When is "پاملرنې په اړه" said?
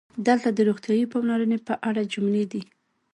1.13-2.01